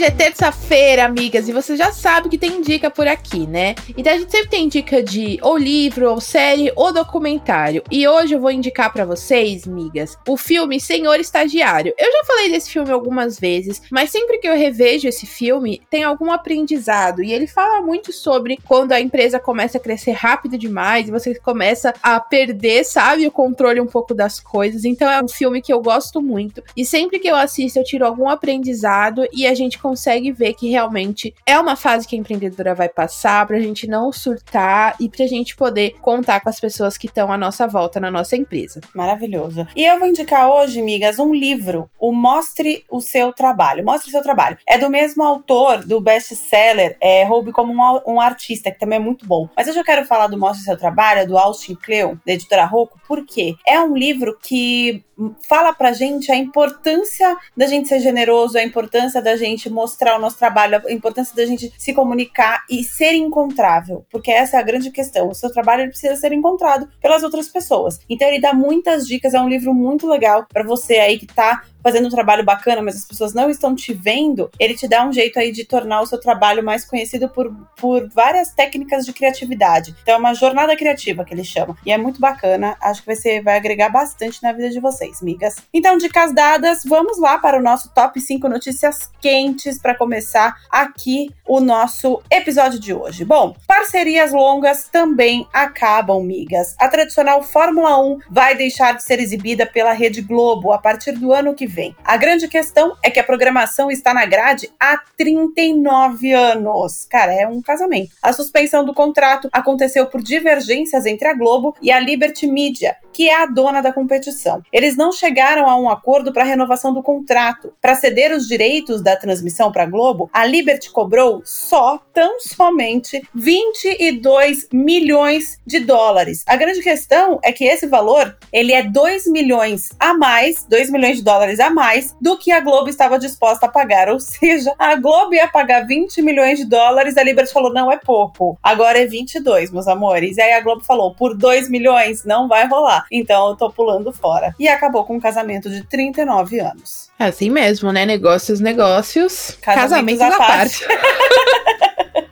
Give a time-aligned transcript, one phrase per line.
[0.00, 3.74] Hoje é terça-feira, amigas, e você já sabe que tem dica por aqui, né?
[3.94, 7.82] Então a gente sempre tem dica de ou livro, ou série, ou documentário.
[7.90, 11.92] E hoje eu vou indicar para vocês, amigas, o filme Senhor Estagiário.
[11.98, 16.02] Eu já falei desse filme algumas vezes, mas sempre que eu revejo esse filme, tem
[16.02, 17.22] algum aprendizado.
[17.22, 21.34] E ele fala muito sobre quando a empresa começa a crescer rápido demais e você
[21.34, 24.86] começa a perder, sabe, o controle um pouco das coisas.
[24.86, 26.62] Então é um filme que eu gosto muito.
[26.74, 30.70] E sempre que eu assisto, eu tiro algum aprendizado e a gente consegue ver que
[30.70, 35.26] realmente é uma fase que a empreendedora vai passar, pra gente não surtar e pra
[35.26, 38.80] gente poder contar com as pessoas que estão à nossa volta na nossa empresa.
[38.94, 39.66] Maravilhoso.
[39.74, 43.84] E eu vou indicar hoje, amigas, um livro, o Mostre o Seu Trabalho.
[43.84, 44.58] Mostre o Seu Trabalho.
[44.64, 49.02] É do mesmo autor do best-seller é, Roube como um, um, Artista, que também é
[49.02, 49.48] muito bom.
[49.56, 52.64] Mas hoje eu quero falar do Mostre o Seu Trabalho, do Austin Kleon, da editora
[52.64, 55.02] Rocco, porque é um livro que
[55.46, 60.20] fala pra gente a importância da gente ser generoso, a importância da gente mostrar o
[60.20, 64.64] nosso trabalho, a importância da gente se comunicar e ser encontrável, porque essa é a
[64.64, 65.28] grande questão.
[65.28, 68.00] O seu trabalho precisa ser encontrado pelas outras pessoas.
[68.08, 71.62] Então ele dá muitas dicas, é um livro muito legal para você aí que tá
[71.82, 75.12] fazendo um trabalho bacana, mas as pessoas não estão te vendo, ele te dá um
[75.12, 79.94] jeito aí de tornar o seu trabalho mais conhecido por, por várias técnicas de criatividade.
[80.02, 81.76] Então é uma jornada criativa que ele chama.
[81.84, 85.56] E é muito bacana, acho que ser, vai agregar bastante na vida de vocês, migas.
[85.72, 91.30] Então, dicas dadas, vamos lá para o nosso top 5 notícias quentes para começar aqui
[91.46, 93.24] o nosso episódio de hoje.
[93.24, 96.74] Bom, parcerias longas também acabam, migas.
[96.78, 101.32] A tradicional Fórmula 1 vai deixar de ser exibida pela Rede Globo a partir do
[101.32, 101.94] ano que vem.
[102.04, 107.06] A grande questão é que a programação está na grade há 39 anos.
[107.08, 108.10] Cara, é um casamento.
[108.22, 113.28] A suspensão do contrato aconteceu por divergências entre a Globo e a Liberty Media, que
[113.28, 114.62] é a dona da competição.
[114.72, 117.72] Eles não chegaram a um acordo para renovação do contrato.
[117.80, 123.22] Para ceder os direitos da transmissão para a Globo, a Liberty cobrou só, tão somente,
[123.34, 126.42] 22 milhões de dólares.
[126.46, 131.18] A grande questão é que esse valor, ele é 2 milhões a mais, 2 milhões
[131.18, 134.08] de dólares a mais do que a Globo estava disposta a pagar.
[134.08, 137.96] Ou seja, a Globo ia pagar 20 milhões de dólares, a Liberty falou: não é
[137.96, 140.36] pouco, agora é 22, meus amores.
[140.36, 143.06] E aí a Globo falou: por 2 milhões não vai rolar.
[143.10, 144.54] Então eu tô pulando fora.
[144.58, 147.10] E acabou com um casamento de 39 anos.
[147.18, 148.06] É assim mesmo, né?
[148.06, 149.58] Negócios, negócios.
[149.60, 150.86] Casamentos, casamentos à parte.
[150.86, 151.60] parte.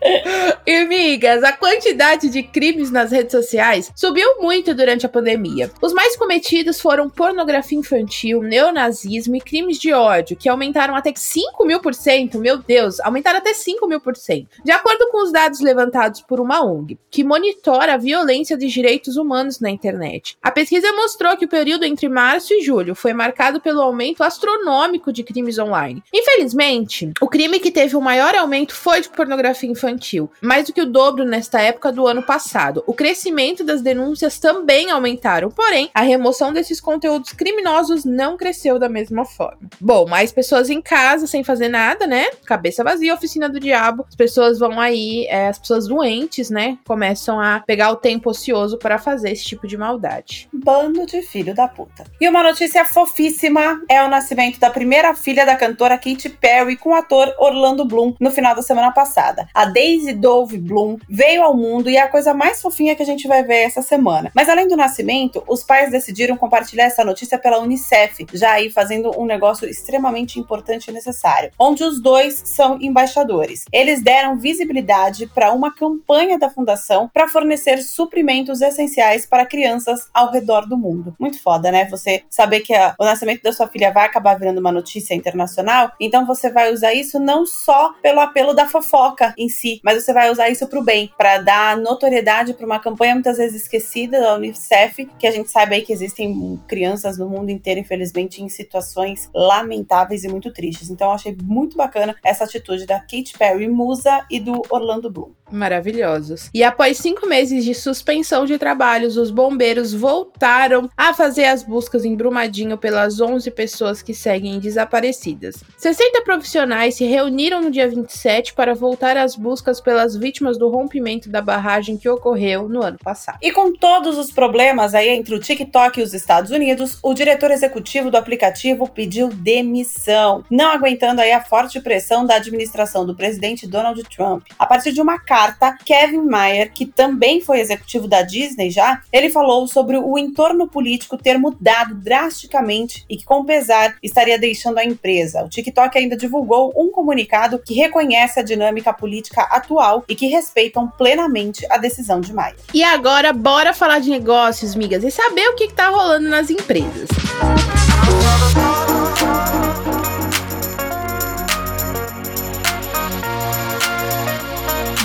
[0.67, 5.71] E, amigas, a quantidade de crimes nas redes sociais subiu muito durante a pandemia.
[5.81, 11.65] Os mais cometidos foram pornografia infantil, neonazismo e crimes de ódio, que aumentaram até 5
[11.65, 12.39] mil por cento.
[12.39, 14.63] Meu Deus, aumentaram até 5 mil por cento.
[14.63, 19.17] De acordo com os dados levantados por uma ONG, que monitora a violência de direitos
[19.17, 20.37] humanos na internet.
[20.43, 25.13] A pesquisa mostrou que o período entre março e julho foi marcado pelo aumento astronômico
[25.13, 26.03] de crimes online.
[26.13, 30.73] Infelizmente, o crime que teve o maior aumento foi de pornografia infantil infantil, mais do
[30.73, 32.83] que o dobro nesta época do ano passado.
[32.87, 38.89] O crescimento das denúncias também aumentaram, porém, a remoção desses conteúdos criminosos não cresceu da
[38.89, 39.59] mesma forma.
[39.81, 42.27] Bom, mais pessoas em casa sem fazer nada, né?
[42.47, 44.05] Cabeça vazia, oficina do diabo.
[44.09, 46.79] As pessoas vão aí, é, as pessoas doentes, né?
[46.87, 50.49] Começam a pegar o tempo ocioso para fazer esse tipo de maldade.
[50.53, 52.05] Bando de filho da puta.
[52.21, 56.91] E uma notícia fofíssima é o nascimento da primeira filha da cantora Katy Perry com
[56.91, 59.49] o ator Orlando Bloom no final da semana passada.
[59.55, 63.07] A Daisy Dove Bloom veio ao mundo e é a coisa mais fofinha que a
[63.07, 64.31] gente vai ver essa semana.
[64.35, 69.19] Mas além do nascimento, os pais decidiram compartilhar essa notícia pela Unicef, já aí fazendo
[69.19, 73.65] um negócio extremamente importante e necessário, onde os dois são embaixadores.
[73.73, 80.31] Eles deram visibilidade para uma campanha da fundação para fornecer suprimentos essenciais para crianças ao
[80.31, 81.17] redor do mundo.
[81.19, 81.87] Muito foda, né?
[81.87, 85.93] Você saber que a, o nascimento da sua filha vai acabar virando uma notícia internacional,
[85.99, 90.03] então você vai usar isso não só pelo apelo da fofoca em si, si, mas
[90.03, 93.63] você vai usar isso para o bem, para dar notoriedade para uma campanha muitas vezes
[93.63, 98.43] esquecida da Unicef, que a gente sabe aí que existem crianças no mundo inteiro, infelizmente,
[98.43, 100.91] em situações lamentáveis e muito tristes.
[100.91, 105.39] Então eu achei muito bacana essa atitude da Katy Perry, musa, e do Orlando Bloom.
[105.51, 106.51] Maravilhosos.
[106.53, 112.05] E após cinco meses de suspensão de trabalhos, os bombeiros voltaram a fazer as buscas
[112.05, 115.65] em Brumadinho pelas 11 pessoas que seguem desaparecidas.
[115.77, 121.29] 60 profissionais se reuniram no dia 27 para voltar às buscas pelas vítimas do rompimento
[121.29, 123.39] da barragem que ocorreu no ano passado.
[123.43, 127.51] E com todos os problemas aí entre o TikTok e os Estados Unidos, o diretor
[127.51, 133.67] executivo do aplicativo pediu demissão, não aguentando aí a forte pressão da administração do presidente
[133.67, 134.47] Donald Trump.
[134.59, 139.31] A partir de uma carta, Kevin Mayer, que também foi executivo da Disney já, ele
[139.31, 144.85] falou sobre o entorno político ter mudado drasticamente e que, com pesar, estaria deixando a
[144.85, 145.45] empresa.
[145.45, 150.89] O TikTok ainda divulgou um comunicado que reconhece a dinâmica política atual e que respeitam
[150.89, 152.57] plenamente a decisão de Mayer.
[152.73, 157.09] E agora, bora falar de negócios, migas, e saber o que está rolando nas empresas.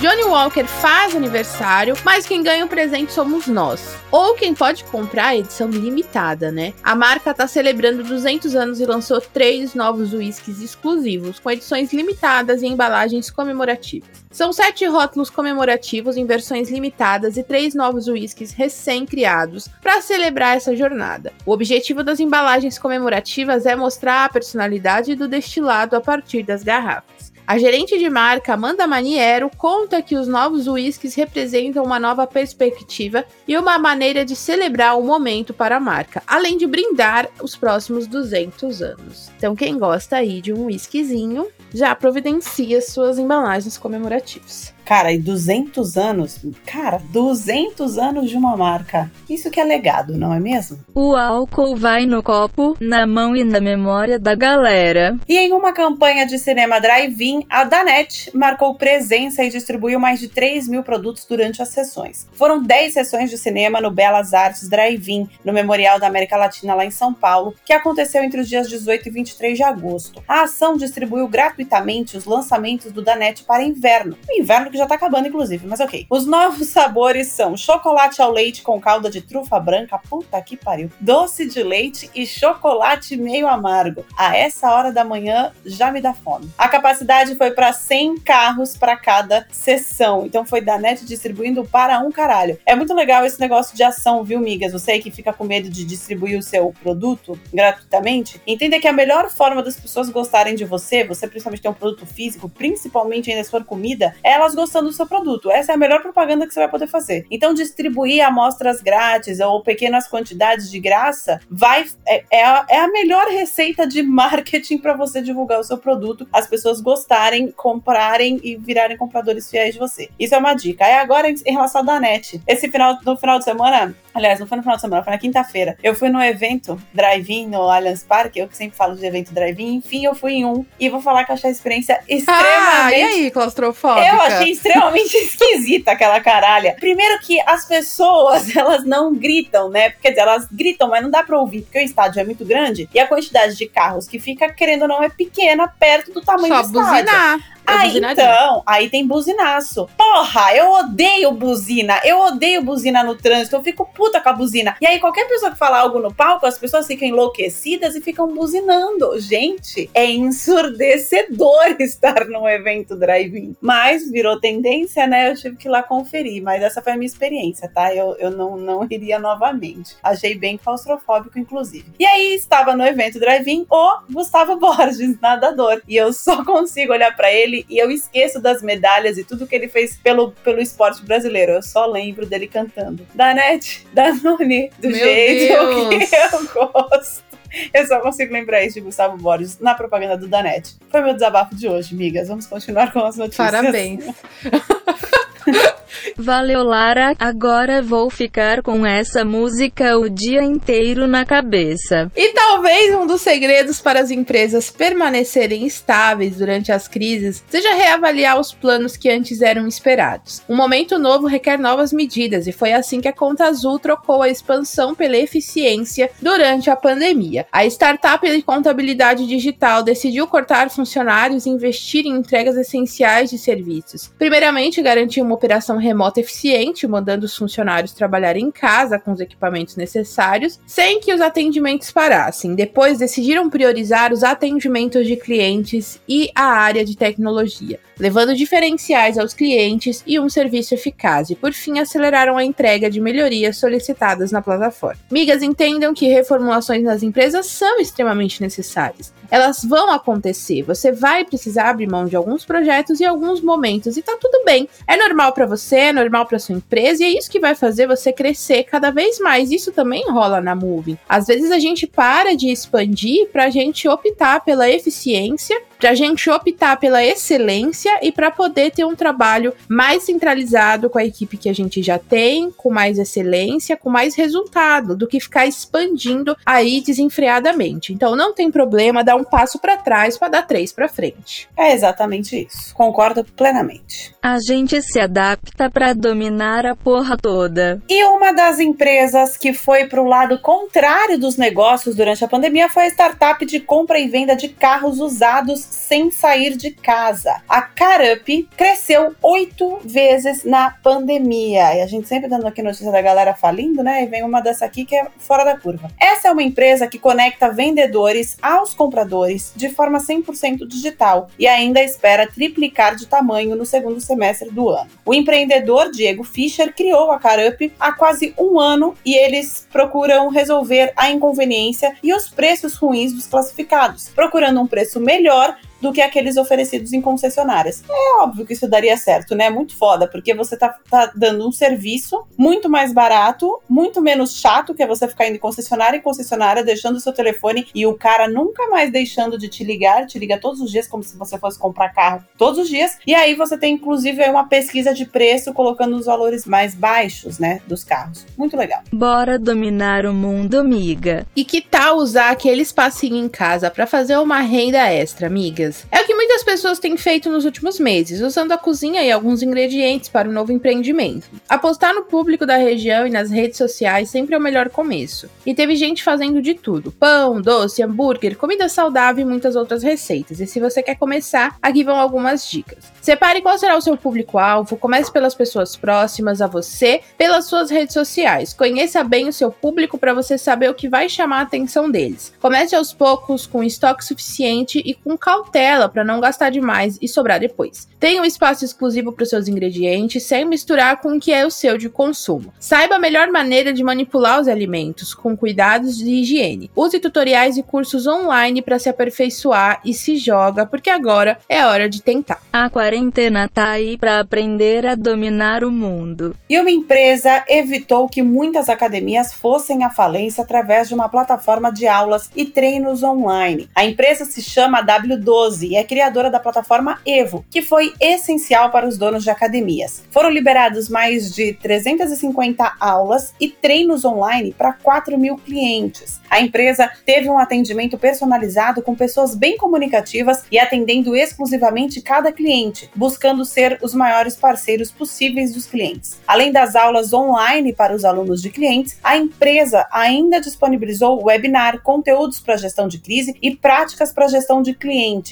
[0.04, 3.96] Johnny Walker faz aniversário, mas quem ganha o presente somos nós.
[4.12, 6.74] Ou quem pode comprar a edição limitada, né?
[6.84, 12.62] A marca está celebrando 200 anos e lançou três novos whiskies exclusivos, com edições limitadas
[12.62, 14.10] e embalagens comemorativas.
[14.30, 20.76] São sete rótulos comemorativos em versões limitadas e três novos whiskies recém-criados para celebrar essa
[20.76, 21.32] jornada.
[21.46, 27.13] O objetivo das embalagens comemorativas é mostrar a personalidade do destilado a partir das garrafas.
[27.46, 33.26] A gerente de marca Amanda Maniero conta que os novos whiskies representam uma nova perspectiva
[33.46, 38.08] e uma maneira de celebrar o momento para a marca, além de brindar os próximos
[38.08, 39.30] 200 anos.
[39.38, 44.74] Então, quem gosta aí de um whiskyzinho, já providencia suas embalagens comemorativas.
[44.94, 46.38] Cara, e 200 anos?
[46.68, 49.12] Cara, 200 anos de uma marca.
[49.28, 50.78] Isso que é legado, não é mesmo?
[50.94, 55.18] O álcool vai no copo, na mão e na memória da galera.
[55.28, 60.28] E em uma campanha de cinema drive-in, a Danette marcou presença e distribuiu mais de
[60.28, 62.28] 3 mil produtos durante as sessões.
[62.34, 66.86] Foram 10 sessões de cinema no Belas Artes Drive-in, no Memorial da América Latina, lá
[66.86, 70.22] em São Paulo, que aconteceu entre os dias 18 e 23 de agosto.
[70.28, 74.16] A ação distribuiu gratuitamente os lançamentos do Danette para inverno.
[74.30, 76.06] O inverno que já tá acabando, inclusive, mas ok.
[76.10, 80.92] Os novos sabores são chocolate ao leite com calda de trufa branca, puta que pariu,
[81.00, 84.06] doce de leite e chocolate meio amargo.
[84.18, 86.52] A essa hora da manhã já me dá fome.
[86.58, 92.00] A capacidade foi para 100 carros para cada sessão, então foi da NET distribuindo para
[92.00, 92.60] um caralho.
[92.66, 94.74] É muito legal esse negócio de ação, viu, migas?
[94.74, 99.30] Você que fica com medo de distribuir o seu produto gratuitamente, entenda que a melhor
[99.30, 103.52] forma das pessoas gostarem de você, você principalmente tem um produto físico, principalmente ainda se
[103.52, 105.52] for comida, é elas gostando do seu produto.
[105.52, 107.26] Essa é a melhor propaganda que você vai poder fazer.
[107.30, 112.88] Então, distribuir amostras grátis ou pequenas quantidades de graça vai é, é, a, é a
[112.88, 118.56] melhor receita de marketing para você divulgar o seu produto, as pessoas gostarem, comprarem e
[118.56, 120.10] virarem compradores fiéis de você.
[120.20, 120.86] Isso é uma dica.
[120.86, 124.58] Aí agora em relação à net, esse final no final de semana, aliás, não foi
[124.58, 125.78] no final de semana, foi na quinta-feira.
[125.82, 129.76] Eu fui no evento drive-in no Allianz Parque, eu que sempre falo de evento drive-in,
[129.76, 132.92] enfim, eu fui em um e vou falar que eu achei a experiência extremamente Ah,
[132.92, 134.08] e aí, claustrofóbica?
[134.08, 136.76] Eu achei extremamente esquisita aquela caralha.
[136.80, 139.92] Primeiro que as pessoas, elas não gritam, né?
[140.02, 142.90] Quer dizer, elas gritam, mas não dá pra ouvir, porque o estádio é muito grande
[142.94, 146.54] e a quantidade de carros que fica, querendo ou não, é pequena perto do tamanho
[146.54, 147.06] Só do estádio.
[147.06, 147.54] buzinar.
[147.66, 149.90] Ah, então, aí tem buzinaço.
[149.98, 152.00] Porra, eu odeio buzina.
[152.04, 153.56] Eu odeio buzina no trânsito.
[153.56, 154.76] Eu fico puta com a buzina.
[154.82, 158.28] E aí, qualquer pessoa que fala algo no palco, as pessoas ficam enlouquecidas e ficam
[158.34, 159.20] buzinando.
[159.20, 163.56] Gente, é ensurdecedor estar num evento drive-in.
[163.62, 165.30] Mas virou tendência, né?
[165.30, 166.44] Eu tive que ir lá conferir.
[166.44, 167.94] Mas essa foi a minha experiência, tá?
[167.94, 169.96] Eu, eu não, não iria novamente.
[170.04, 171.86] Achei bem claustrofóbico, inclusive.
[172.00, 175.82] E aí, estava no evento drive-in o Gustavo Borges, nadador.
[175.88, 179.56] E eu só consigo olhar pra ele e eu esqueço das medalhas e tudo que
[179.56, 181.54] ele fez pelo, pelo esporte brasileiro.
[181.54, 183.06] Eu só lembro dele cantando.
[183.14, 186.10] Danete, Danone, do Meu jeito Deus.
[186.10, 187.24] que eu gosto.
[187.72, 190.76] Eu só consigo lembrar isso de Gustavo Borges na propaganda do Danete.
[190.90, 192.28] Foi meu desabafo de hoje, migas.
[192.28, 193.52] Vamos continuar com as notícias.
[193.52, 194.06] Parabéns.
[196.18, 197.16] Valeu, Lara.
[197.20, 202.12] Agora vou ficar com essa música o dia inteiro na cabeça.
[202.16, 208.40] E talvez um dos segredos para as empresas permanecerem estáveis durante as crises seja reavaliar
[208.40, 210.42] os planos que antes eram esperados.
[210.48, 214.30] Um momento novo requer novas medidas, e foi assim que a Conta Azul trocou a
[214.30, 217.46] expansão pela eficiência durante a pandemia.
[217.52, 224.12] A startup de contabilidade digital decidiu cortar funcionários e investir em entregas essenciais de serviços.
[224.18, 229.76] Primeiramente, garantir uma operação remota eficiente, mandando os funcionários trabalharem em casa com os equipamentos
[229.76, 232.56] necessários, sem que os atendimentos parassem.
[232.56, 239.34] Depois decidiram priorizar os atendimentos de clientes e a área de tecnologia, levando diferenciais aos
[239.34, 244.42] clientes e um serviço eficaz, e por fim aceleraram a entrega de melhorias solicitadas na
[244.42, 245.00] plataforma.
[245.12, 249.14] Migas entendam que reformulações nas empresas são extremamente necessárias.
[249.30, 254.02] Elas vão acontecer, você vai precisar abrir mão de alguns projetos e alguns momentos, e
[254.02, 254.70] tá tudo bem.
[254.88, 257.88] É normal para você, é normal para sua empresa, e é isso que vai fazer
[257.88, 259.52] você crescer cada vez mais.
[259.52, 260.98] Isso também rola na Moving.
[261.08, 265.96] Às vezes a gente para de expandir para a gente optar pela eficiência para a
[265.96, 271.36] gente optar pela excelência e para poder ter um trabalho mais centralizado com a equipe
[271.36, 276.38] que a gente já tem, com mais excelência, com mais resultado, do que ficar expandindo
[276.46, 277.92] aí desenfreadamente.
[277.92, 281.50] Então não tem problema dar um passo para trás para dar três para frente.
[281.58, 282.74] É exatamente isso.
[282.74, 284.16] Concordo plenamente.
[284.22, 287.82] A gente se adapta para dominar a porra toda.
[287.90, 292.70] E uma das empresas que foi para o lado contrário dos negócios durante a pandemia
[292.70, 297.42] foi a startup de compra e venda de carros usados sem sair de casa.
[297.48, 301.76] A Carup cresceu oito vezes na pandemia.
[301.76, 304.04] E a gente sempre dando aqui notícia da galera falindo, né?
[304.04, 305.90] E vem uma dessa aqui que é fora da curva.
[306.00, 311.82] Essa é uma empresa que conecta vendedores aos compradores de forma 100% digital e ainda
[311.82, 314.90] espera triplicar de tamanho no segundo semestre do ano.
[315.06, 320.94] O empreendedor Diego Fischer criou a Carup há quase um ano e eles procuram resolver
[320.96, 326.38] a inconveniência e os preços ruins dos classificados, procurando um preço melhor do que aqueles
[326.38, 327.84] oferecidos em concessionárias.
[327.90, 329.50] É óbvio que isso daria certo, né?
[329.50, 334.74] Muito foda, porque você tá, tá dando um serviço muito mais barato, muito menos chato,
[334.74, 337.96] que é você ficar indo em concessionária e concessionária, deixando o seu telefone e o
[337.96, 341.38] cara nunca mais deixando de te ligar, te liga todos os dias, como se você
[341.38, 342.98] fosse comprar carro todos os dias.
[343.06, 347.62] E aí você tem, inclusive, uma pesquisa de preço colocando os valores mais baixos, né,
[347.68, 348.26] dos carros.
[348.38, 348.82] Muito legal.
[348.94, 351.28] Bora dominar o mundo, amiga.
[351.36, 355.73] E que tal usar aquele espacinho em casa para fazer uma renda extra, amigas?
[355.92, 359.42] É o que muitas pessoas têm feito nos últimos meses, usando a cozinha e alguns
[359.42, 361.28] ingredientes para o um novo empreendimento.
[361.50, 365.30] Apostar no público da região e nas redes sociais sempre é o melhor começo.
[365.46, 370.40] E teve gente fazendo de tudo: pão, doce, hambúrguer, comida saudável e muitas outras receitas.
[370.40, 372.92] E se você quer começar, aqui vão algumas dicas.
[373.02, 377.94] Separe qual será o seu público-alvo, comece pelas pessoas próximas a você, pelas suas redes
[377.94, 378.54] sociais.
[378.54, 382.34] Conheça bem o seu público para você saber o que vai chamar a atenção deles.
[382.40, 387.40] Comece aos poucos, com estoque suficiente e com cautela para não gastar demais e sobrar
[387.40, 387.88] depois.
[388.00, 391.52] Tenha um espaço exclusivo para os seus ingredientes, sem misturar com o que é o
[391.52, 392.54] seu de consumo.
[392.60, 396.70] Saiba a melhor maneira de manipular os alimentos, com cuidados de higiene.
[396.76, 401.90] Use tutoriais e cursos online para se aperfeiçoar e se joga, porque agora é hora
[401.90, 402.42] de tentar.
[402.52, 406.36] A quarentena tá aí para aprender a dominar o mundo.
[406.50, 411.88] E uma empresa evitou que muitas academias fossem à falência através de uma plataforma de
[411.88, 413.70] aulas e treinos online.
[413.76, 418.88] A empresa se chama W12 e é criadora da plataforma Evo, que foi essencial para
[418.88, 420.04] os donos de academias.
[420.10, 426.20] Foram liberados mais de 350 aulas e treinos online para 4 mil clientes.
[426.30, 432.90] A empresa teve um atendimento personalizado com pessoas bem comunicativas e atendendo exclusivamente cada cliente
[432.96, 436.20] buscando ser os maiores parceiros possíveis dos clientes.
[436.28, 442.40] Além das aulas online para os alunos de clientes, a empresa ainda disponibilizou webinar, conteúdos
[442.40, 444.74] para gestão de crise e práticas para gestão de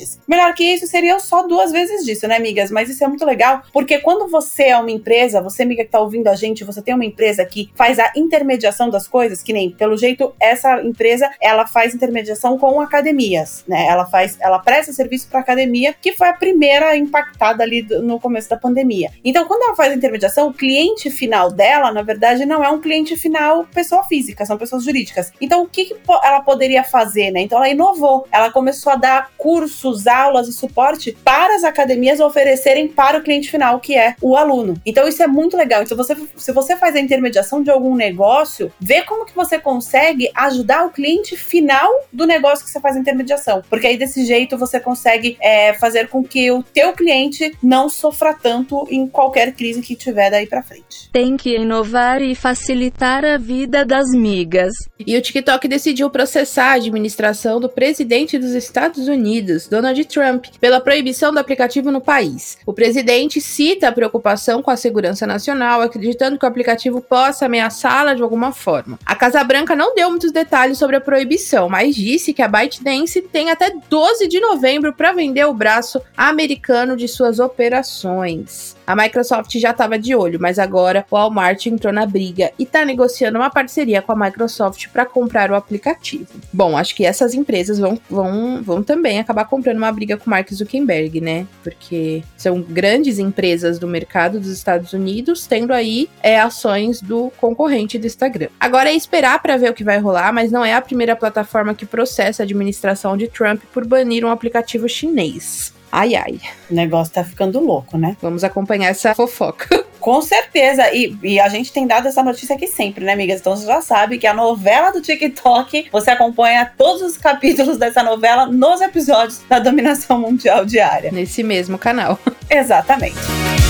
[0.01, 0.19] clientes.
[0.27, 2.71] Melhor que isso, seria só duas vezes disso, né, amigas?
[2.71, 5.99] Mas isso é muito legal, porque quando você é uma empresa, você, amiga que está
[5.99, 9.71] ouvindo a gente, você tem uma empresa que faz a intermediação das coisas, que nem,
[9.71, 13.85] pelo jeito, essa empresa, ela faz intermediação com academias, né?
[13.87, 18.49] Ela faz, ela presta serviço para academia, que foi a primeira impactada ali no começo
[18.49, 19.11] da pandemia.
[19.23, 22.81] Então, quando ela faz a intermediação, o cliente final dela, na verdade, não é um
[22.81, 25.31] cliente final pessoa física, são pessoas jurídicas.
[25.39, 27.41] Então, o que, que ela poderia fazer, né?
[27.41, 28.27] Então, ela inovou.
[28.31, 33.49] Ela começou a dar cursos, aulas e suporte para as academias oferecerem para o cliente
[33.49, 34.75] final, que é o aluno.
[34.85, 35.83] Então, isso é muito legal.
[35.83, 40.29] Então, você, se você faz a intermediação de algum negócio, vê como que você consegue
[40.35, 43.61] ajudar o cliente final do negócio que você faz a intermediação.
[43.69, 48.33] Porque aí, desse jeito, você consegue é, fazer com que o teu cliente não sofra
[48.33, 51.09] tanto em qualquer crise que tiver daí para frente.
[51.11, 54.73] Tem que inovar e facilitar a vida das migas.
[54.99, 60.59] E o TikTok decidiu processar a administração do presidente dos Estados Unidos, Donald Trump, TikTok
[60.59, 62.57] pela proibição do aplicativo no país.
[62.65, 68.13] O presidente cita a preocupação com a segurança nacional, acreditando que o aplicativo possa ameaçá-la
[68.13, 68.99] de alguma forma.
[69.05, 73.21] A Casa Branca não deu muitos detalhes sobre a proibição, mas disse que a ByteDance
[73.21, 78.75] tem até 12 de novembro para vender o braço americano de suas operações.
[78.85, 82.83] A Microsoft já estava de olho, mas agora o Walmart entrou na briga e está
[82.83, 86.27] negociando uma parceria com a Microsoft para comprar o aplicativo.
[86.51, 90.51] Bom, acho que essas empresas vão, vão, vão também acabar comprando uma briga com Mark
[90.51, 91.47] Zuckerberg, né?
[91.63, 97.97] Porque são grandes empresas do mercado dos Estados Unidos, tendo aí é, ações do concorrente
[97.97, 98.47] do Instagram.
[98.59, 101.73] Agora é esperar para ver o que vai rolar, mas não é a primeira plataforma
[101.73, 105.73] que processa a administração de Trump por banir um aplicativo chinês.
[105.91, 106.39] Ai, ai.
[106.69, 108.15] O negócio tá ficando louco, né?
[108.21, 109.83] Vamos acompanhar essa fofoca.
[109.99, 110.91] Com certeza.
[110.93, 113.39] E, e, a gente tem dado essa notícia aqui sempre, né, amigas?
[113.39, 118.01] Então você já sabe que a novela do TikTok, você acompanha todos os capítulos dessa
[118.01, 121.11] novela nos episódios da Dominação Mundial Diária.
[121.11, 122.17] Nesse mesmo canal.
[122.49, 123.60] Exatamente.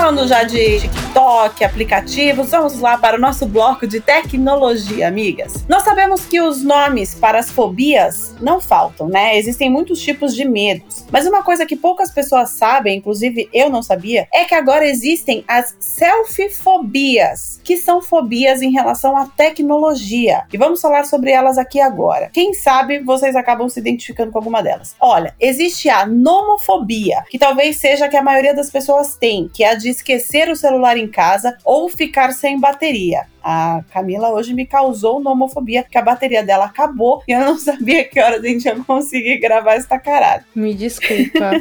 [0.00, 5.62] Falando já de TikTok, aplicativos, vamos lá para o nosso bloco de tecnologia, amigas.
[5.68, 9.36] Nós sabemos que os nomes para as fobias não faltam, né?
[9.36, 11.04] Existem muitos tipos de medos.
[11.12, 15.44] Mas uma coisa que poucas pessoas sabem, inclusive eu não sabia, é que agora existem
[15.46, 20.44] as selfie-fobias, que são fobias em relação à tecnologia.
[20.50, 22.30] E vamos falar sobre elas aqui agora.
[22.32, 24.96] Quem sabe vocês acabam se identificando com alguma delas.
[24.98, 29.62] Olha, existe a nomofobia, que talvez seja a que a maioria das pessoas tem, que
[29.62, 33.26] é a de esquecer o celular em casa ou ficar sem bateria.
[33.42, 38.04] A Camila hoje me causou nomofobia, porque a bateria dela acabou e eu não sabia
[38.04, 40.44] que hora a gente ia conseguir gravar esta caralho.
[40.54, 41.52] Me desculpa.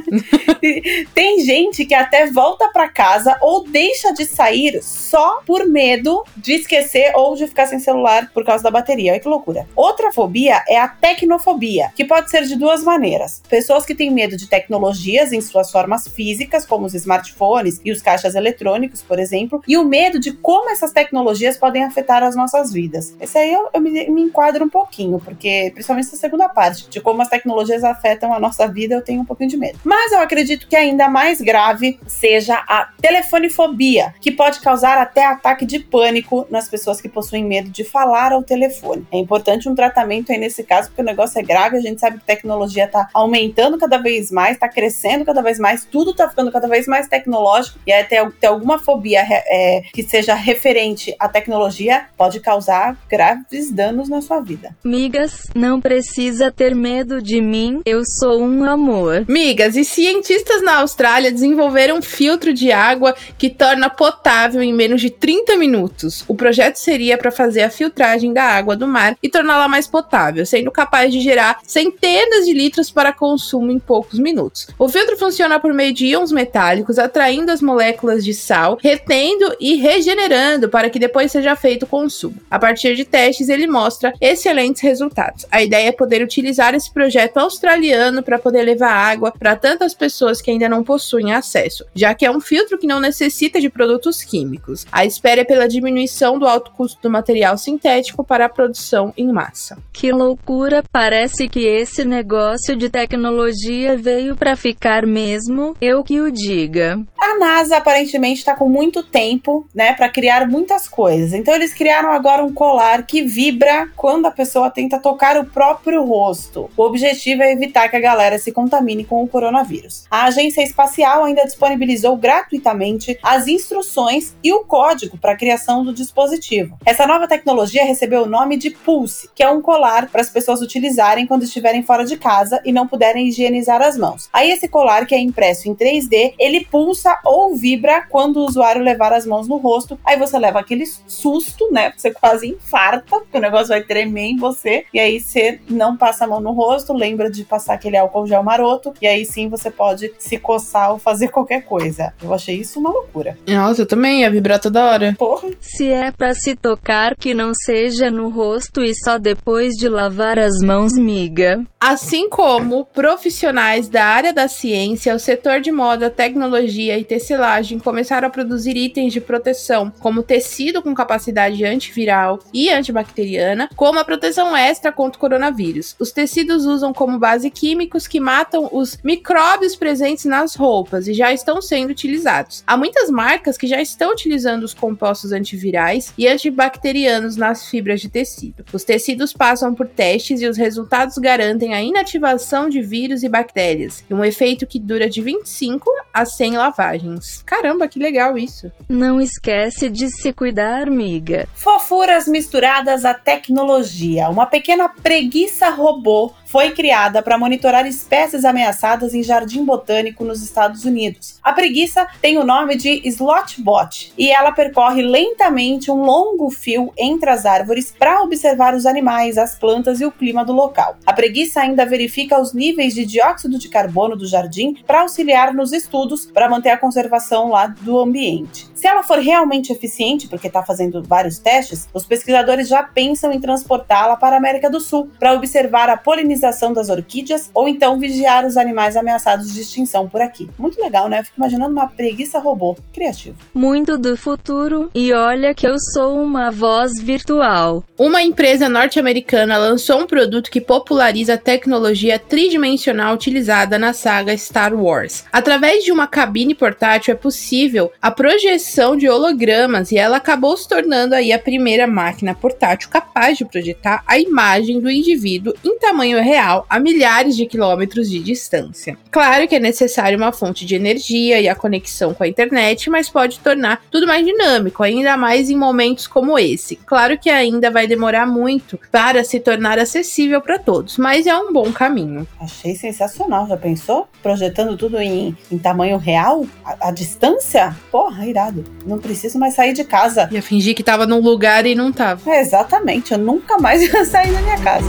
[1.14, 6.54] Tem gente que até volta para casa ou deixa de sair só por medo de
[6.54, 9.12] esquecer ou de ficar sem celular por causa da bateria.
[9.12, 9.68] Olha que loucura.
[9.76, 13.42] Outra fobia é a tecnofobia, que pode ser de duas maneiras.
[13.50, 18.02] Pessoas que têm medo de tecnologias em suas formas físicas, como os smartphones e os
[18.02, 22.36] caixas eletrônicos, por exemplo, e o medo de como essas tecnologias podem podem afetar as
[22.36, 23.16] nossas vidas.
[23.22, 27.00] Esse aí eu, eu me, me, enquadro um pouquinho, porque principalmente essa segunda parte, de
[27.00, 29.80] como as tecnologias afetam a nossa vida, eu tenho um pouquinho de medo.
[29.84, 35.64] Mas eu acredito que ainda mais grave seja a telefonifobia, que pode causar até ataque
[35.64, 39.06] de pânico nas pessoas que possuem medo de falar ao telefone.
[39.12, 42.18] É importante um tratamento aí nesse caso, porque o negócio é grave, a gente sabe
[42.18, 46.52] que tecnologia está aumentando cada vez mais, está crescendo cada vez mais, tudo está ficando
[46.52, 51.30] cada vez mais tecnológico, e aí ter, ter alguma fobia é, que seja referente à
[51.30, 54.76] tecnologia tecnologia pode causar graves danos na sua vida.
[54.84, 59.26] Migas, não precisa ter medo de mim, eu sou um amor.
[59.28, 65.02] Migas, e cientistas na Austrália desenvolveram um filtro de água que torna potável em menos
[65.02, 66.24] de 30 minutos.
[66.28, 70.46] O projeto seria para fazer a filtragem da água do mar e torná-la mais potável,
[70.46, 74.68] sendo capaz de gerar centenas de litros para consumo em poucos minutos.
[74.78, 79.76] O filtro funciona por meio de íons metálicos, atraindo as moléculas de sal, retendo e
[79.76, 82.38] regenerando para que depois seja feito o consumo.
[82.50, 85.46] A partir de testes, ele mostra excelentes resultados.
[85.52, 90.42] A ideia é poder utilizar esse projeto australiano para poder levar água para tantas pessoas
[90.42, 94.24] que ainda não possuem acesso, já que é um filtro que não necessita de produtos
[94.24, 94.86] químicos.
[94.92, 99.32] A espera é pela diminuição do alto custo do material sintético para a produção em
[99.32, 99.78] massa.
[99.92, 100.84] Que loucura!
[100.92, 107.00] Parece que esse negócio de tecnologia veio para ficar mesmo, eu que o diga.
[107.20, 111.34] A NASA aparentemente está com muito tempo, né, para criar muitas coisas.
[111.40, 116.04] Então eles criaram agora um colar que vibra quando a pessoa tenta tocar o próprio
[116.04, 116.70] rosto.
[116.76, 120.04] O objetivo é evitar que a galera se contamine com o coronavírus.
[120.12, 125.94] A agência espacial ainda disponibilizou gratuitamente as instruções e o código para a criação do
[125.94, 126.78] dispositivo.
[126.86, 130.62] Essa nova tecnologia recebeu o nome de Pulse, que é um colar para as pessoas
[130.62, 134.28] utilizarem quando estiverem fora de casa e não puderem higienizar as mãos.
[134.34, 138.82] Aí esse colar que é impresso em 3D, ele pulsa ou vibra quando o usuário
[138.82, 139.98] levar as mãos no rosto.
[140.04, 141.29] Aí você leva aquele susto,
[141.72, 141.94] né?
[141.96, 144.86] Você quase infarta, porque o negócio vai tremer em você.
[144.94, 148.44] E aí você não passa a mão no rosto, lembra de passar aquele álcool gel
[148.44, 148.94] maroto.
[149.02, 152.14] E aí sim você pode se coçar ou fazer qualquer coisa.
[152.22, 153.38] Eu achei isso uma loucura.
[153.48, 155.16] Nossa, eu também ia vibrar toda hora.
[155.18, 155.50] Porra.
[155.60, 160.40] Se é para se tocar, que não seja no rosto e só depois de lavar
[160.40, 161.64] as mãos, miga.
[161.80, 168.28] Assim como profissionais da área da ciência, o setor de moda, tecnologia e tecelagem começaram
[168.28, 174.06] a produzir itens de proteção, como tecido com capacidade capacidade antiviral e antibacteriana, com uma
[174.06, 175.96] proteção extra contra o coronavírus.
[176.00, 181.34] Os tecidos usam como base químicos que matam os micróbios presentes nas roupas e já
[181.34, 182.64] estão sendo utilizados.
[182.66, 188.10] Há muitas marcas que já estão utilizando os compostos antivirais e antibacterianos nas fibras de
[188.10, 188.64] tecido.
[188.72, 194.04] Os tecidos passam por testes e os resultados garantem a inativação de vírus e bactérias,
[194.10, 197.44] um efeito que dura de 25 a 100 lavagens.
[197.46, 198.72] Caramba, que legal isso!
[198.88, 201.48] Não esquece de se cuidar, amiga.
[201.56, 204.30] Fofuras misturadas à tecnologia.
[204.30, 210.84] Uma pequena preguiça robô foi criada para monitorar espécies ameaçadas em jardim botânico nos Estados
[210.84, 211.40] Unidos.
[211.44, 217.30] A preguiça tem o nome de Slotbot e ela percorre lentamente um longo fio entre
[217.30, 220.98] as árvores para observar os animais, as plantas e o clima do local.
[221.06, 225.72] A preguiça ainda verifica os níveis de dióxido de carbono do jardim para auxiliar nos
[225.72, 228.68] estudos para manter a conservação lá do ambiente.
[228.74, 233.40] Se ela for realmente eficiente, porque está fazendo vários testes, os pesquisadores já pensam em
[233.40, 238.46] transportá-la para a América do Sul para observar a polinização das orquídeas ou então vigiar
[238.46, 240.50] os animais ameaçados de extinção por aqui.
[240.58, 241.20] Muito legal, né?
[241.20, 242.78] Eu fico imaginando uma preguiça robô.
[242.94, 243.36] Criativo.
[243.54, 244.90] Muito do futuro.
[244.94, 247.84] E olha que eu sou uma voz virtual.
[247.98, 254.74] Uma empresa norte-americana lançou um produto que populariza a tecnologia tridimensional utilizada na saga Star
[254.74, 255.26] Wars.
[255.32, 260.68] Através de uma cabine portátil é possível a projeção de hologramas e ela acabou se
[260.68, 266.18] tornando aí a primeira máquina portátil capaz de projetar a imagem do indivíduo em tamanho
[266.30, 268.98] real a milhares de quilômetros de distância.
[269.12, 273.10] Claro que é necessário uma fonte de energia e a conexão com a internet, mas
[273.10, 276.76] pode tornar tudo mais dinâmico, ainda mais em momentos como esse.
[276.76, 281.52] Claro que ainda vai demorar muito para se tornar acessível para todos, mas é um
[281.52, 282.28] bom caminho.
[282.40, 284.08] Achei sensacional, já pensou?
[284.22, 286.46] Projetando tudo em, em tamanho real?
[286.64, 287.76] A, a distância?
[287.92, 288.64] Porra, irado.
[288.86, 290.30] Não preciso mais sair de casa.
[290.32, 292.30] Ia fingir que tava num lugar e não tava.
[292.30, 294.88] É, exatamente, eu nunca mais ia sair da minha casa.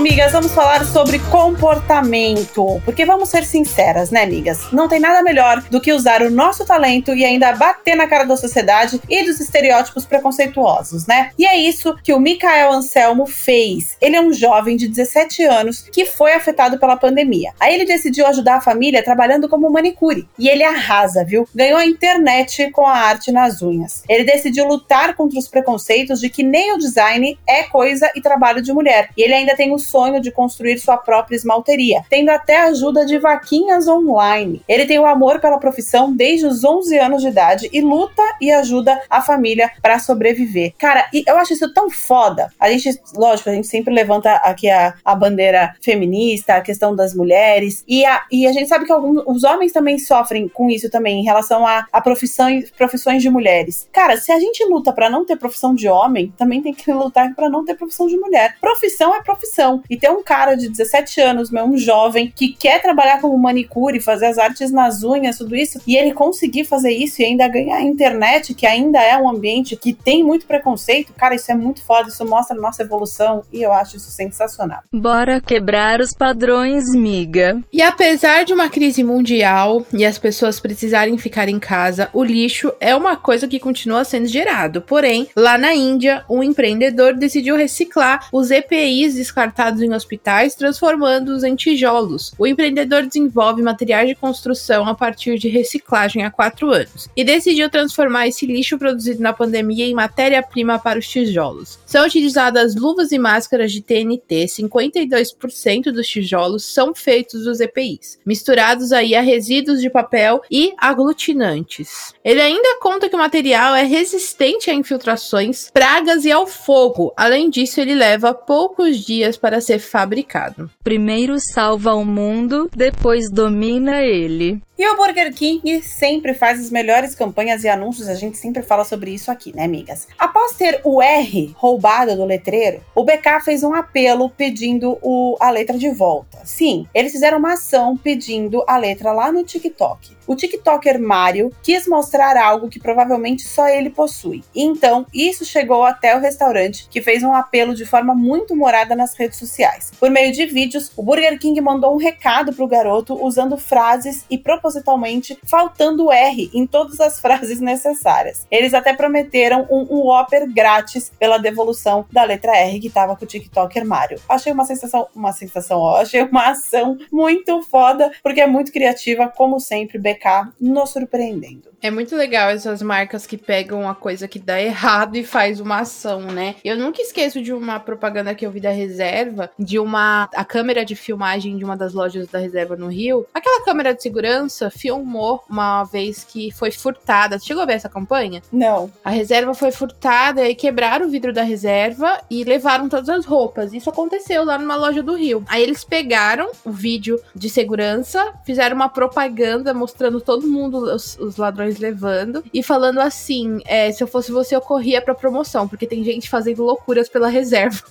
[0.00, 2.80] Amigas, vamos falar sobre comportamento.
[2.86, 4.72] Porque vamos ser sinceras, né, amigas?
[4.72, 8.24] Não tem nada melhor do que usar o nosso talento e ainda bater na cara
[8.24, 11.32] da sociedade e dos estereótipos preconceituosos, né?
[11.38, 13.98] E é isso que o Mikael Anselmo fez.
[14.00, 17.52] Ele é um jovem de 17 anos que foi afetado pela pandemia.
[17.60, 20.26] Aí ele decidiu ajudar a família trabalhando como manicure.
[20.38, 21.46] E ele arrasa, viu?
[21.54, 24.02] Ganhou a internet com a arte nas unhas.
[24.08, 28.62] Ele decidiu lutar contra os preconceitos de que nem o design é coisa e trabalho
[28.62, 29.10] de mulher.
[29.14, 33.18] E ele ainda tem o sonho de construir sua própria esmalteria, tendo até ajuda de
[33.18, 34.62] vaquinhas online.
[34.68, 38.50] Ele tem o amor pela profissão desde os 11 anos de idade e luta e
[38.52, 40.72] ajuda a família para sobreviver.
[40.78, 42.50] Cara, e eu acho isso tão foda.
[42.58, 47.14] A gente, lógico, a gente sempre levanta aqui a, a bandeira feminista, a questão das
[47.14, 50.88] mulheres, e a, e a gente sabe que alguns, os homens também sofrem com isso
[50.88, 53.88] também, em relação a, a profissões, profissões de mulheres.
[53.92, 57.34] Cara, se a gente luta para não ter profissão de homem, também tem que lutar
[57.34, 58.56] para não ter profissão de mulher.
[58.60, 62.80] Profissão é profissão e ter um cara de 17 anos, meu, um jovem, que quer
[62.82, 67.22] trabalhar como manicure, fazer as artes nas unhas, tudo isso, e ele conseguir fazer isso
[67.22, 71.34] e ainda ganhar a internet, que ainda é um ambiente que tem muito preconceito, cara,
[71.34, 74.80] isso é muito foda, isso mostra a nossa evolução e eu acho isso sensacional.
[74.92, 77.60] Bora quebrar os padrões, miga.
[77.72, 82.72] E apesar de uma crise mundial e as pessoas precisarem ficar em casa, o lixo
[82.80, 84.82] é uma coisa que continua sendo gerado.
[84.82, 91.54] Porém, lá na Índia, um empreendedor decidiu reciclar os EPIs descartados em hospitais, transformando-os em
[91.54, 92.32] tijolos.
[92.38, 97.68] O empreendedor desenvolve materiais de construção a partir de reciclagem há quatro anos e decidiu
[97.70, 101.78] transformar esse lixo produzido na pandemia em matéria-prima para os tijolos.
[101.86, 108.92] São utilizadas luvas e máscaras de TNT, 52% dos tijolos são feitos dos EPIs, misturados
[108.92, 112.14] aí a resíduos de papel e aglutinantes.
[112.24, 117.12] Ele ainda conta que o material é resistente a infiltrações, pragas e ao fogo.
[117.16, 120.70] Além disso, ele leva poucos dias para ser fabricado.
[120.82, 124.60] Primeiro salva o mundo, depois domina ele.
[124.80, 128.82] E o Burger King sempre faz as melhores campanhas e anúncios, a gente sempre fala
[128.82, 130.08] sobre isso aqui, né, amigas?
[130.18, 135.50] Após ter o R roubado do letreiro, o BK fez um apelo pedindo o, a
[135.50, 136.38] letra de volta.
[136.44, 140.16] Sim, eles fizeram uma ação pedindo a letra lá no TikTok.
[140.26, 144.44] O TikToker Mario quis mostrar algo que provavelmente só ele possui.
[144.54, 149.14] Então, isso chegou até o restaurante, que fez um apelo de forma muito morada nas
[149.14, 149.49] redes sociais.
[149.98, 154.38] Por meio de vídeos, o Burger King mandou um recado pro garoto usando frases e
[154.38, 158.46] propositalmente faltando R em todas as frases necessárias.
[158.50, 163.28] Eles até prometeram um, Whopper grátis pela devolução da letra R que estava com o
[163.28, 164.20] TikToker Mario.
[164.28, 169.28] Achei uma sensação, uma sensação, ó, achei uma ação muito foda, porque é muito criativa,
[169.28, 171.70] como sempre, BK nos surpreendendo.
[171.82, 175.80] É muito legal essas marcas que pegam uma coisa que dá errado e faz uma
[175.80, 176.56] ação, né?
[176.62, 180.84] Eu nunca esqueço de uma propaganda que eu vi da reserva, de uma a câmera
[180.84, 183.26] de filmagem de uma das lojas da reserva no Rio.
[183.32, 187.38] Aquela câmera de segurança filmou uma vez que foi furtada.
[187.38, 188.42] Você chegou a ver essa campanha?
[188.52, 188.90] Não.
[189.04, 193.72] A reserva foi furtada e quebraram o vidro da reserva e levaram todas as roupas.
[193.72, 195.44] Isso aconteceu lá numa loja do Rio.
[195.46, 201.36] Aí eles pegaram o vídeo de segurança, fizeram uma propaganda mostrando todo mundo, os, os
[201.36, 205.86] ladrões levando, e falando assim: é, se eu fosse você, eu corria pra promoção, porque
[205.86, 207.80] tem gente fazendo loucuras pela reserva.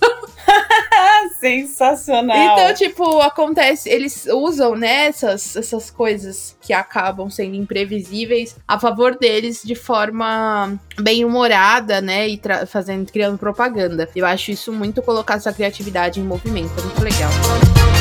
[1.28, 2.36] Sensacional.
[2.36, 5.56] Então, tipo, acontece, eles usam, né, essas,
[5.90, 13.10] coisas que acabam sendo imprevisíveis a favor deles de forma bem humorada, né, e fazendo,
[13.10, 14.08] criando propaganda.
[14.14, 17.99] Eu acho isso muito colocar sua criatividade em movimento, é muito legal.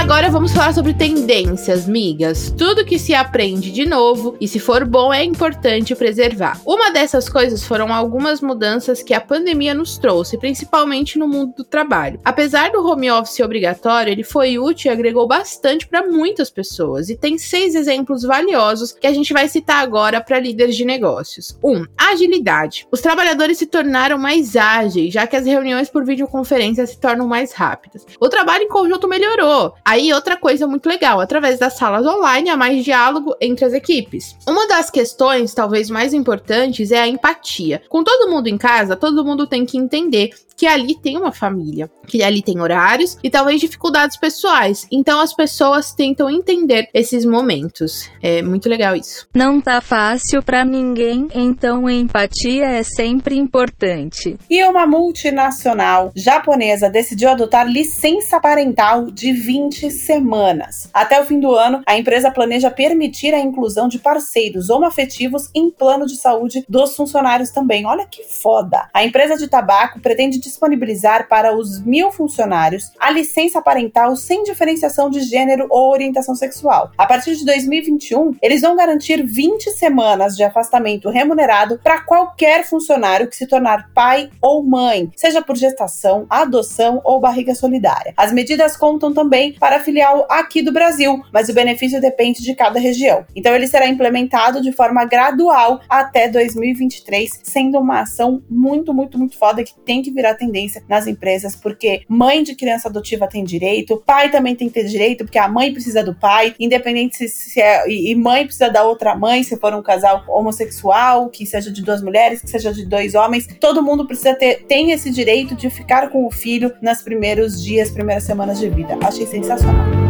[0.00, 2.50] Agora vamos falar sobre tendências, migas.
[2.56, 6.58] Tudo que se aprende de novo e se for bom é importante preservar.
[6.64, 11.64] Uma dessas coisas foram algumas mudanças que a pandemia nos trouxe, principalmente no mundo do
[11.64, 12.18] trabalho.
[12.24, 17.10] Apesar do home office obrigatório, ele foi útil e agregou bastante para muitas pessoas.
[17.10, 21.58] E tem seis exemplos valiosos que a gente vai citar agora para líderes de negócios.
[21.62, 21.70] 1.
[21.70, 22.88] Um, agilidade.
[22.90, 27.52] Os trabalhadores se tornaram mais ágeis, já que as reuniões por videoconferência se tornam mais
[27.52, 28.06] rápidas.
[28.18, 29.74] O trabalho em conjunto melhorou.
[29.90, 34.36] Aí, outra coisa muito legal, através das salas online há mais diálogo entre as equipes.
[34.46, 37.82] Uma das questões, talvez mais importantes, é a empatia.
[37.88, 41.90] Com todo mundo em casa, todo mundo tem que entender que ali tem uma família,
[42.06, 44.86] que ali tem horários e talvez dificuldades pessoais.
[44.92, 48.10] Então as pessoas tentam entender esses momentos.
[48.22, 49.26] É muito legal isso.
[49.34, 54.36] Não tá fácil para ninguém, então empatia é sempre importante.
[54.50, 60.90] E uma multinacional japonesa decidiu adotar licença parental de 20 semanas.
[60.92, 65.70] Até o fim do ano, a empresa planeja permitir a inclusão de parceiros homoafetivos em
[65.70, 67.86] plano de saúde dos funcionários também.
[67.86, 68.90] Olha que foda!
[68.92, 75.08] A empresa de tabaco pretende disponibilizar para os mil funcionários a licença parental sem diferenciação
[75.08, 76.90] de gênero ou orientação sexual.
[76.98, 83.28] A partir de 2021, eles vão garantir 20 semanas de afastamento remunerado para qualquer funcionário
[83.28, 88.12] que se tornar pai ou mãe, seja por gestação, adoção ou barriga solidária.
[88.16, 92.54] As medidas contam também para a filial aqui do Brasil, mas o benefício depende de
[92.54, 93.24] cada região.
[93.34, 99.38] Então ele será implementado de forma gradual até 2023, sendo uma ação muito, muito, muito
[99.38, 104.02] foda que tem que virar tendência nas empresas, porque mãe de criança adotiva tem direito,
[104.04, 107.60] pai também tem que ter direito, porque a mãe precisa do pai, independente se, se
[107.60, 107.88] é.
[107.88, 112.02] E mãe precisa da outra mãe, se for um casal homossexual, que seja de duas
[112.02, 113.46] mulheres, que seja de dois homens.
[113.60, 117.90] Todo mundo precisa ter tem esse direito de ficar com o filho nos primeiros dias,
[117.90, 118.98] primeiras semanas de vida.
[119.02, 120.09] Achei sensacional.